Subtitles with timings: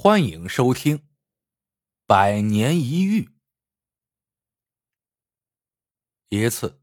[0.00, 0.98] 欢迎收听
[2.06, 3.22] 《百年一遇》。
[6.28, 6.80] 一次，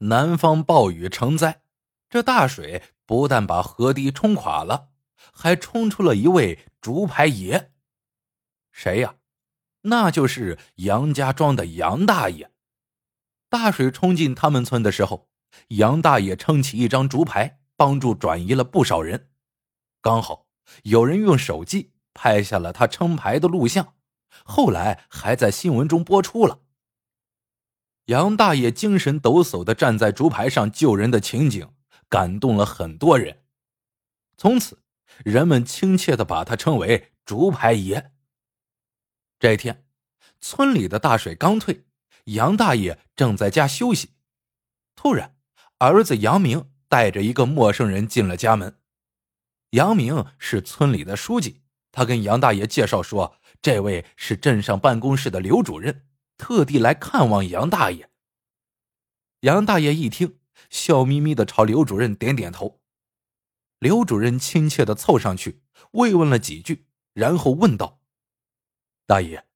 [0.00, 1.62] 南方暴雨成灾，
[2.10, 4.90] 这大水不但把河堤冲垮了，
[5.32, 7.72] 还冲出了一位竹排爷。
[8.70, 9.16] 谁呀？
[9.84, 12.52] 那就是杨家庄的杨大爷。
[13.48, 15.30] 大水冲进他们村的时候，
[15.68, 19.30] 杨大爷撑起一张竹排，帮助转移了不少人。
[20.02, 20.46] 刚好
[20.82, 21.94] 有人用手机。
[22.20, 23.94] 拍下了他撑牌的录像，
[24.44, 26.62] 后来还在新闻中播出了。
[28.06, 31.72] 杨大爷精神抖擞的站在竹排上救人的情景，
[32.08, 33.44] 感动了很多人。
[34.36, 34.82] 从此，
[35.24, 38.10] 人们亲切的把他称为“竹排爷”。
[39.38, 39.86] 这天，
[40.40, 41.84] 村里的大水刚退，
[42.24, 44.14] 杨大爷正在家休息，
[44.96, 45.36] 突然，
[45.78, 48.80] 儿子杨明带着一个陌生人进了家门。
[49.70, 51.62] 杨明是村里的书记。
[51.98, 58.08] 他跟杨大爷介绍说：“这位是镇上办公室的刘主任，特地来看望杨大爷。”
[59.42, 60.38] 杨大爷一听，
[60.70, 62.80] 笑眯眯的朝刘主任点点头。
[63.80, 68.00] 刘主任亲切的凑上去慰问了几句，然后问道
[69.04, 69.48] ：“大爷，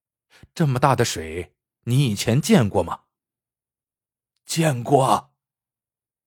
[0.52, 3.02] 这么大的水，你以前见过吗
[4.44, 5.36] ？”“见过。”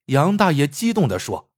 [0.07, 1.52] 杨大爷激动的说：“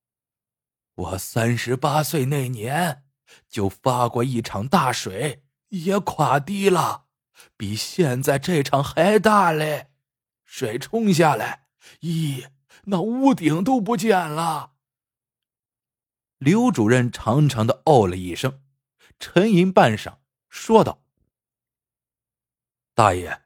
[0.96, 3.04] 我三十八岁那年。”
[3.50, 7.06] 就发过一场大水，也垮堤了，
[7.56, 9.92] 比现在这场还大嘞！
[10.46, 11.68] 水冲下来，
[12.02, 12.50] 咦，
[12.86, 14.74] 那屋顶都不见了。
[16.38, 18.62] 刘主任长长的哦了一声，
[19.20, 20.18] 沉吟半晌，
[20.50, 21.04] 说道
[22.96, 23.42] ：“大爷，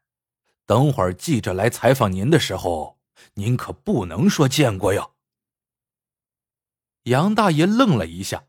[0.65, 2.99] 等会儿记者来采访您的时候，
[3.33, 5.15] 您可不能说见过哟。”
[7.05, 8.45] 杨大爷愣了一下，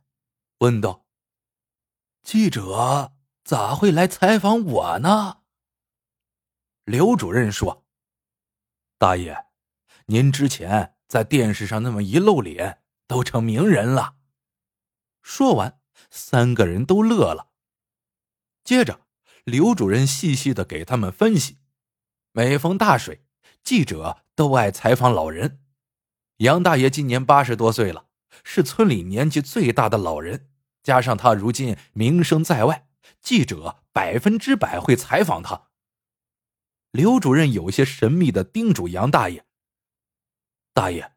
[0.59, 1.07] 问道。
[2.23, 3.13] 记者
[3.45, 5.43] 咋会来采访我呢？
[6.85, 7.85] 刘主任说
[8.97, 9.47] ：“大爷，
[10.07, 14.17] 您之前在电视上那么一露脸，都成名人了。”
[15.21, 15.81] 说完，
[16.11, 17.51] 三个人都乐了。
[18.63, 19.07] 接着，
[19.45, 21.59] 刘主任细细的给他们分析：
[22.31, 23.27] 每逢大水，
[23.65, 25.61] 记者都爱采访老人。
[26.39, 28.07] 杨大爷今年八十多岁了，
[28.45, 30.52] 是村里年纪最大的老人。
[30.83, 32.89] 加上他如今名声在外，
[33.21, 35.69] 记者百分之百会采访他。
[36.91, 39.47] 刘主任有些神秘的叮嘱杨大爷
[40.75, 41.15] ：“大爷，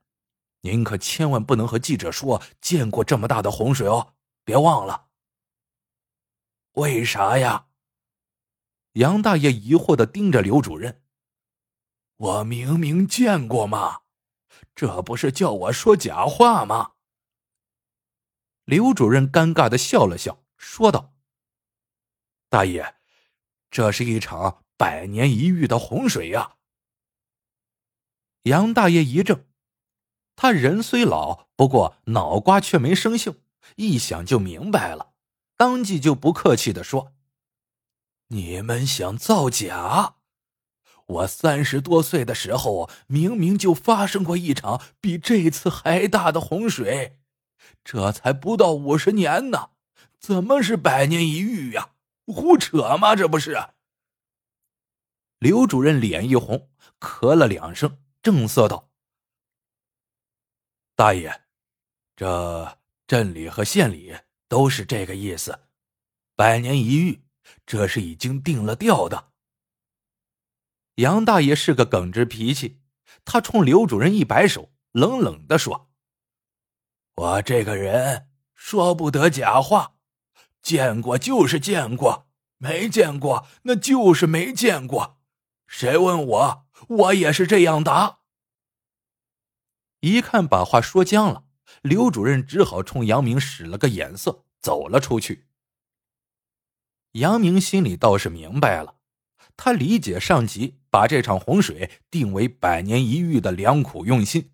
[0.62, 5.08] 您可千万不能和记者说见过这么大的洪水哦，别忘了。”
[6.74, 7.68] 为啥呀？
[8.94, 11.02] 杨大爷疑惑的盯着刘主任
[12.16, 14.04] ：“我明明见过嘛，
[14.74, 16.94] 这不是叫我说假话吗？”
[18.66, 21.14] 刘主任尴尬的笑了笑，说道
[22.50, 22.96] ：“大爷，
[23.70, 26.56] 这是一场百年一遇的洪水呀。”
[28.44, 29.46] 杨大爷一怔，
[30.36, 33.36] 他人虽老，不过脑瓜却没生锈，
[33.76, 35.14] 一想就明白了，
[35.56, 37.14] 当即就不客气的说
[38.30, 40.16] ：“你们想造假？
[41.06, 47.20] 我三十多岁的时候，明明就发生过一场比这次还大的洪水。”
[47.86, 49.70] 这才不到五十年呢，
[50.20, 51.92] 怎么是百年一遇呀？
[52.26, 53.16] 胡扯吗？
[53.16, 53.56] 这不是？
[55.38, 58.90] 刘主任脸一红，咳了两声，正色道
[60.98, 61.44] ：“大爷，
[62.16, 65.68] 这镇里和县里都是这个意思，
[66.36, 67.22] 百年一遇，
[67.68, 69.34] 这是已经定了调的。”
[70.96, 72.82] 杨大爷是个耿直脾气，
[73.24, 75.92] 他冲刘主任一摆手，冷冷的说。
[77.16, 79.96] 我这个人说不得假话，
[80.62, 82.28] 见过就是见过，
[82.58, 85.22] 没见过那就是没见过。
[85.66, 88.20] 谁问我，我也是这样答。
[90.02, 91.46] 一看把话说僵了，
[91.82, 95.48] 刘主任只好冲杨明使了个眼色，走了出去。
[97.14, 98.98] 杨明心里倒是明白了，
[99.56, 104.52] 他理解上级把这场洪水定为百年一遇的良苦用心，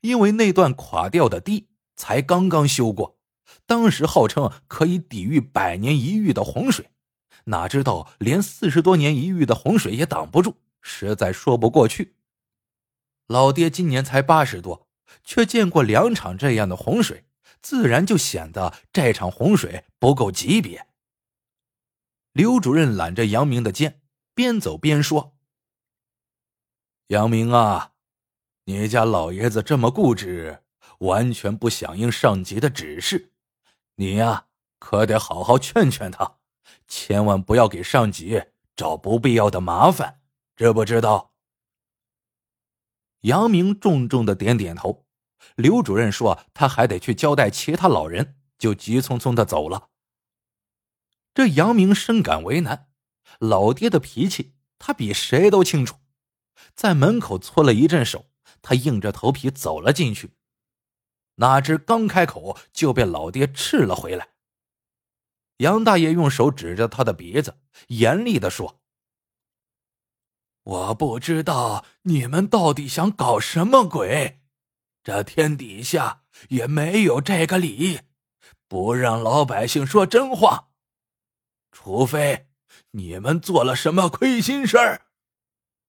[0.00, 1.68] 因为那段垮掉的堤。
[1.96, 3.18] 才刚刚修过，
[3.66, 6.90] 当时号称可以抵御百年一遇的洪水，
[7.44, 12.16] 哪知道连四十多年一遇的洪水也挡不住，实在说不过去。
[13.26, 14.88] 老爹今年才八十多，
[15.22, 17.24] 却见过两场这样的洪水，
[17.62, 20.86] 自然就显得这场洪水不够级别。
[22.32, 24.02] 刘主任揽着杨明的肩，
[24.34, 25.36] 边走边说
[27.08, 27.92] ：“杨明啊，
[28.64, 30.62] 你家老爷子这么固执。”
[30.98, 33.32] 完全不响应上级的指示，
[33.96, 34.46] 你呀
[34.78, 36.38] 可得好好劝劝他，
[36.86, 38.42] 千万不要给上级
[38.76, 40.20] 找不必要的麻烦，
[40.56, 41.32] 知不知道？”
[43.22, 45.06] 杨明重重的点点头。
[45.56, 49.90] 刘主任说他还得去交代其他老人，就急匆匆的走了。
[51.34, 52.88] 这杨明深感为难，
[53.40, 55.96] 老爹的脾气他比谁都清楚，
[56.74, 58.26] 在门口搓了一阵手，
[58.62, 60.30] 他硬着头皮走了进去。
[61.36, 64.28] 哪知刚开口就被老爹斥了回来。
[65.58, 67.58] 杨大爷用手指着他的鼻子，
[67.88, 68.80] 严厉的说
[70.64, 74.40] ：“我不知道你们到底想搞什么鬼。”
[75.04, 78.00] 这天底下也没有这个理，
[78.66, 80.70] 不让老百姓说真话，
[81.70, 82.48] 除非
[82.92, 85.06] 你们做了什么亏心事儿。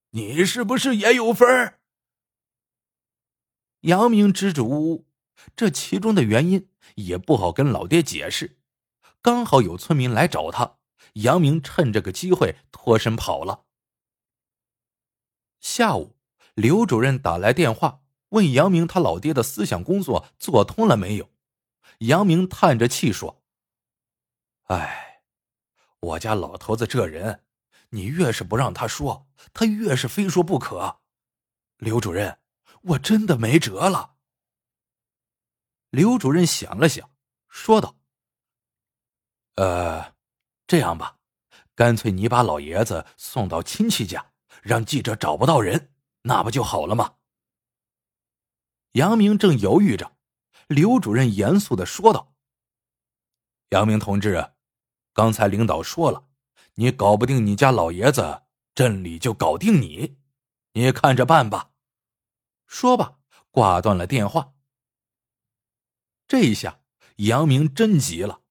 [0.09, 1.79] 你是不是也有份儿？
[3.81, 5.04] 杨明支支吾吾，
[5.55, 8.59] 这其中的原因也不好跟老爹解释。
[9.21, 10.77] 刚好有村民来找他，
[11.13, 13.65] 杨明趁这个机会脱身跑了。
[15.59, 16.15] 下午，
[16.53, 18.01] 刘主任打来电话。
[18.29, 21.29] 问杨明，他老爹的思想工作做通了没有？
[21.99, 23.41] 杨明叹着气说
[24.67, 25.21] ：“哎，
[26.01, 27.43] 我家老头子这人，
[27.89, 30.99] 你越是不让他说，他越是非说不可。
[31.77, 32.39] 刘主任，
[32.81, 34.14] 我真的没辙了。”
[35.95, 37.09] 刘主任想了想，
[37.47, 37.95] 说道
[39.55, 40.13] ：“呃，
[40.67, 41.19] 这样吧，
[41.73, 45.93] 干脆你把老爷子送到亲戚家，让记者找不到人，
[46.23, 47.15] 那不就好了吗？”
[48.91, 50.17] 杨明正犹豫着，
[50.67, 52.35] 刘主任严肃的说道
[53.71, 54.51] ：“杨明同志，
[55.13, 56.27] 刚才领导说了，
[56.73, 58.43] 你搞不定你家老爷子，
[58.73, 60.17] 镇里就搞定你，
[60.73, 61.71] 你看着办吧。”
[62.67, 63.17] 说罢，
[63.49, 64.54] 挂断了电话。
[66.27, 66.79] 这一下，
[67.17, 68.41] 杨明真急了，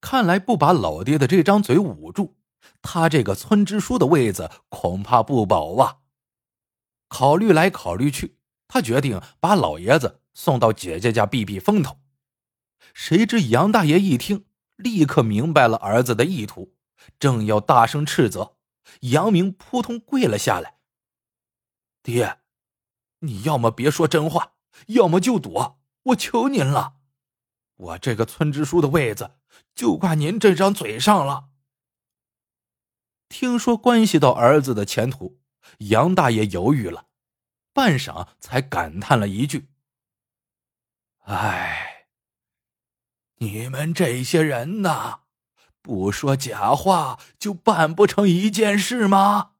[0.00, 2.36] 看来不把老爹的这张嘴捂住，
[2.82, 5.98] 他这个村支书的位子恐怕不保啊！
[7.08, 8.36] 考虑来考虑去。
[8.68, 12.00] 他决定把老爷子送到姐姐家避避风头，
[12.92, 16.74] 谁知杨大爷一听，立刻明白了儿子的意图，
[17.20, 18.56] 正要大声斥责，
[19.02, 20.78] 杨明扑通跪了下来
[22.02, 22.40] ：“爹，
[23.20, 24.54] 你要么别说真话，
[24.88, 26.96] 要么就躲，我求您了，
[27.76, 29.38] 我这个村支书的位子
[29.74, 31.50] 就挂您这张嘴上了。”
[33.28, 35.40] 听说关系到儿子的前途，
[35.78, 37.06] 杨大爷犹豫了。
[37.72, 39.68] 半晌，才感叹了一句
[41.26, 42.06] ：“哎，
[43.38, 45.22] 你们这些人呐，
[45.82, 49.52] 不说假话就办不成一件事吗？”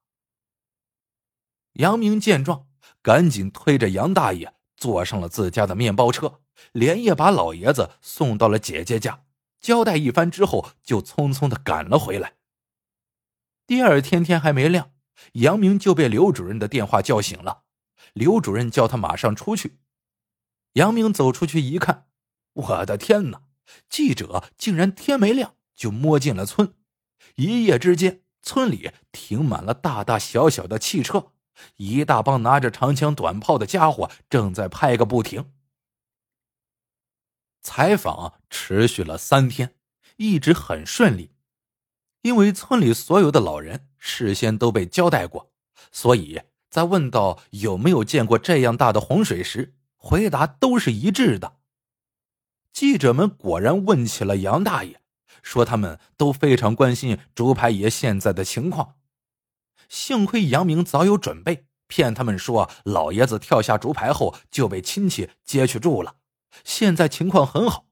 [1.74, 2.68] 杨明见状，
[3.02, 6.40] 赶紧推着杨大爷坐上了自家的面包车，
[6.72, 9.24] 连夜把老爷子送到了姐姐家，
[9.60, 12.34] 交代一番之后，就匆匆的赶了回来。
[13.66, 14.92] 第二天天还没亮，
[15.32, 17.62] 杨明就被刘主任的电话叫醒了。
[18.12, 19.78] 刘主任叫他马上出去。
[20.74, 22.06] 杨明走出去一看，
[22.52, 23.42] 我的天哪！
[23.88, 26.74] 记者竟然天没亮就摸进了村。
[27.34, 31.32] 一夜之间，村里停满了大大小小的汽车，
[31.76, 35.52] 一大帮拿着长枪短炮的家伙正在拍个不停。
[37.62, 39.74] 采访持续了三天，
[40.16, 41.32] 一直很顺利，
[42.22, 45.50] 因为村里所有的老人事先都被交代过，
[45.90, 46.40] 所以。
[46.68, 51.56] 在问到有没有见过这样大的洪水时，回答都是一致的。
[52.70, 55.00] 记者们果然问起了杨大爷，
[55.42, 58.96] 说他们都非常关心竹排爷现在的情况。
[59.88, 66.16] 幸亏杨明早有准备，骗他们说老爷子跳下竹排后就被亲戚接去住了，
[66.64, 67.86] 现在情况很好。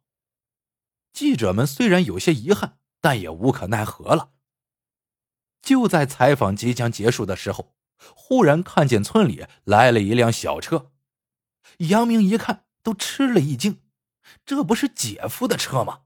[1.13, 4.31] 记者们虽然有些遗憾，但也无可奈何了。
[5.63, 7.75] 就在采访即将结束的时候。
[8.15, 10.91] 忽然看见村里来了一辆小车，
[11.79, 13.81] 杨明一看都吃了一惊，
[14.45, 16.01] 这不是姐夫的车吗？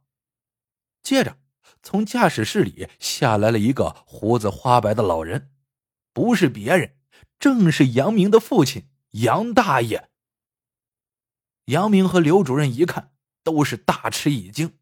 [1.03, 1.39] 接着
[1.83, 5.51] 从驾驶室里下来了一个胡子花白的老人，
[6.19, 6.97] 不是别人，
[7.39, 10.11] 正是杨明的父亲杨大爷。
[11.67, 13.13] 杨明和刘主任一看
[13.45, 14.77] 都是大吃一惊，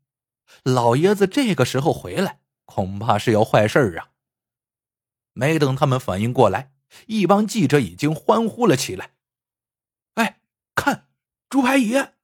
[0.62, 4.12] 老爷子这个时候回来，恐怕是要坏事儿啊！
[5.35, 6.73] 没等他们反应过来。
[7.07, 9.11] 一帮记者已经欢呼了起来。
[10.14, 10.40] 哎，
[10.75, 11.07] 看，
[11.50, 12.14] 猪排爷！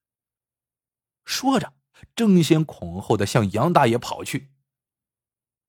[1.26, 1.74] 说着，
[2.16, 4.52] 争先恐后的向杨大爷跑去。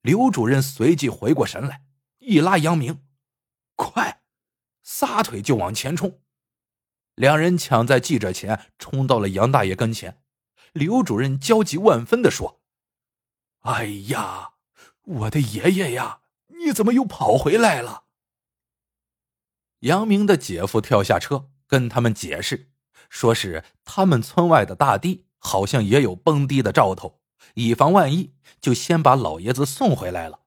[0.01, 1.83] 刘主任随即回过神来，
[2.19, 3.03] 一拉杨明
[3.75, 4.21] ：“快！”
[4.83, 6.19] 撒腿就往前冲。
[7.15, 10.21] 两人抢在记者前冲到了杨大爷跟前。
[10.73, 12.61] 刘主任焦急万分的说
[13.61, 14.53] ：“哎呀，
[15.03, 18.05] 我的爷爷呀，你怎么又跑回来了？
[19.81, 22.71] 杨明的姐夫跳下车，跟他们解释，
[23.09, 27.21] 说是他们村外的大堤好像也有崩堤的兆头，
[27.53, 30.39] 以防万一，就先把老爷子送回来了。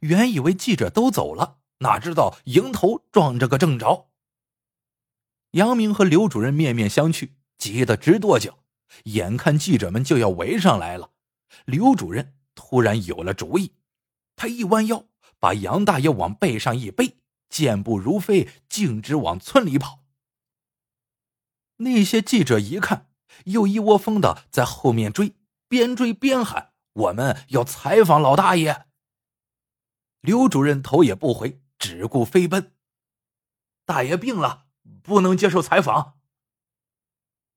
[0.00, 4.08] 原以为记者都走了，哪知道迎头撞着个正着。
[5.52, 8.58] 杨明和刘主任面面相觑，急得直跺脚。
[9.04, 11.12] 眼看记者们就要围上来了，
[11.64, 13.74] 刘主任突然有了主意，
[14.34, 15.04] 他一弯腰，
[15.38, 17.18] 把杨大爷往背上一背。
[17.48, 20.04] 健步如飞，径直往村里跑。
[21.78, 23.08] 那些记者一看，
[23.46, 25.34] 又一窝蜂的在后面追，
[25.66, 28.86] 边追边喊：“我们要采访老大爷。”
[30.22, 32.76] 刘主任头也不回，只顾飞奔。
[33.84, 34.66] 大爷病了，
[35.02, 36.20] 不能接受采访。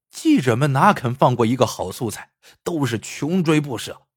[0.10, 4.08] 记者们哪肯放过一个好素材，都是穷追不舍。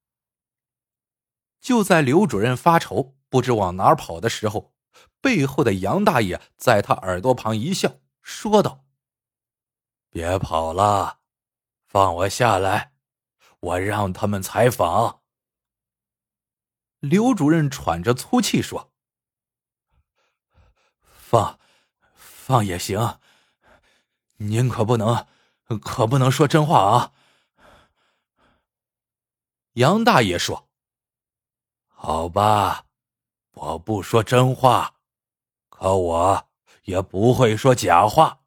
[1.61, 4.73] 就在刘主任发愁，不知往哪儿跑的时候。
[5.21, 8.87] 背后的杨大爷在他耳朵旁一笑，说道
[10.09, 11.21] ：“别跑了，
[11.87, 12.95] 放我下来，
[13.61, 15.23] 我让他们采访。”
[17.01, 18.95] 刘主任喘着粗气说
[21.29, 21.59] ：“放，
[22.15, 23.19] 放也行，
[24.37, 25.27] 您可不能，
[25.83, 27.13] 可不能说真话啊。”
[29.75, 30.69] 杨大爷说
[31.89, 32.87] ：“好吧，
[33.55, 34.95] 我不说真话。”
[35.69, 36.49] 可我
[36.85, 38.45] 也不会说假话。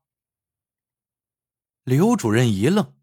[1.84, 2.96] 刘主任一愣，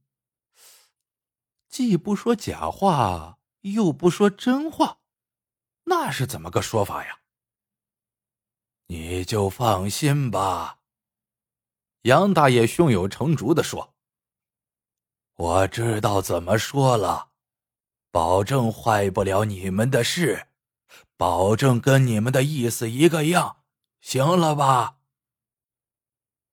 [1.69, 4.99] 既不说假话，又不说真话，
[5.85, 7.21] 那是怎么个说法呀？
[8.89, 10.79] 你就放心吧，
[12.03, 13.95] 杨大爷胸有成竹的说
[15.37, 17.31] ：“我知道怎么说了，
[18.13, 20.47] 保证坏不了你们的事，
[21.17, 23.65] 保证跟你们的意思一个样。”
[24.01, 24.99] 行了吧？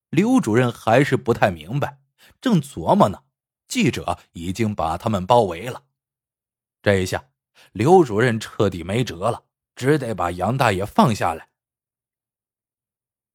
[0.09, 1.99] 刘主任还是不太明白，
[2.41, 3.25] 正琢磨呢，
[3.67, 5.83] 记者已经把他们包围了。
[6.81, 7.29] 这一下，
[7.73, 9.43] 刘主任彻底没辙了，
[9.75, 11.49] 只得把杨大爷放下来。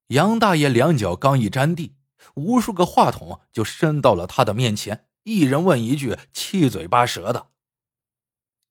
[0.09, 1.97] 杨大爷两脚刚一沾地，
[2.35, 7.51] 无数个话筒就伸到了他的面前，一人问一句，七嘴八舌的。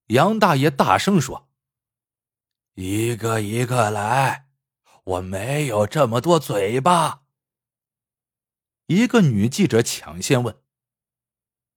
[0.07, 1.49] 杨大爷大声说
[2.75, 4.45] ：“一个一个来。”
[5.07, 7.21] 我没有这么多嘴巴。
[8.87, 10.61] 一个女记者抢先问：“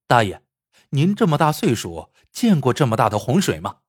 [0.09, 0.43] 大爷，
[0.89, 3.83] 您这么大岁数，见过这么大的洪水吗？”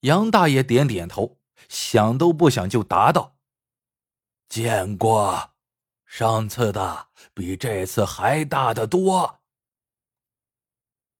[0.00, 3.35] 杨大爷点点头，想都不想就答道
[4.48, 5.54] ：“见过，
[6.04, 9.40] 上次的比这次还大得多。”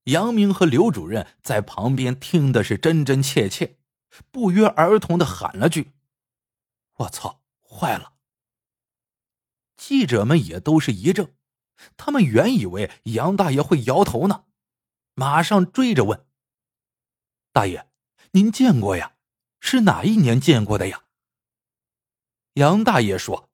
[0.04, 3.78] 杨明和刘主任在旁边听的是真真切切，
[4.30, 5.94] 不约而同的喊了句。
[6.98, 7.42] 我操！
[7.68, 8.14] 坏了！
[9.76, 11.34] 记者们也都是一怔，
[11.96, 14.44] 他们原以为杨大爷会摇头呢，
[15.14, 16.24] 马上追着问
[17.52, 17.90] ：“大爷，
[18.30, 19.16] 您见过呀？
[19.60, 21.02] 是哪一年见过的呀？”
[22.56, 23.50] 杨大爷说：“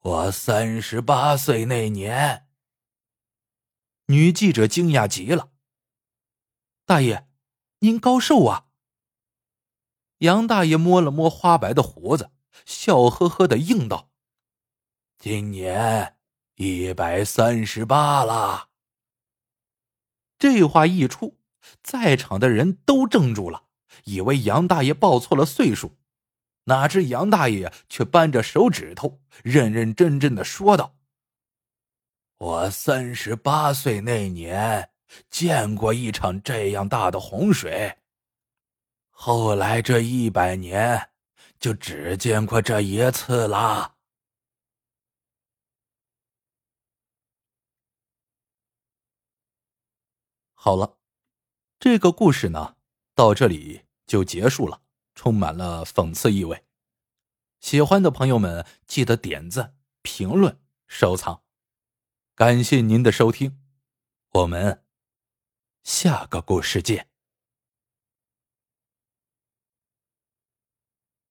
[0.00, 2.48] 我三十八岁那年。”
[4.08, 5.50] 女记者惊讶极了
[6.86, 7.28] ：“大爷，
[7.80, 8.68] 您高寿啊？”
[10.20, 12.30] 杨大爷摸了摸花白的胡子，
[12.64, 14.10] 笑呵呵的应道
[15.20, 16.16] ：“今年
[16.54, 18.70] 一百三十八了。”
[20.40, 21.36] 这话一出，
[21.82, 23.64] 在场的人都怔住了，
[24.04, 25.97] 以为杨大爷报错了岁数。
[26.68, 30.94] 哪知杨大爷却扳着手指头，认认真真的说道
[32.36, 34.90] ：“我三十八岁那年
[35.30, 37.96] 见过一场这样大的洪水。”
[39.08, 41.08] 后来这一百年，
[41.58, 43.94] 就只见过这一次了。
[50.52, 50.98] 好了，
[51.80, 52.76] 这个故事呢，
[53.14, 54.82] 到这里就结束了，
[55.18, 56.62] 充满了讽刺意味。
[57.58, 61.42] 喜欢的朋友们，记得点赞、评论、收藏。
[62.36, 63.58] 感谢您的收听，
[64.30, 64.84] 我们
[65.82, 67.08] 下个故事见。